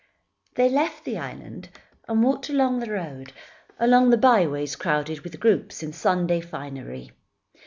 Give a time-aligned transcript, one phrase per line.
[0.55, 1.69] They left the island,
[2.07, 3.31] and walked along the roads,
[3.79, 7.11] along the byways crowded with groups in Sunday finery.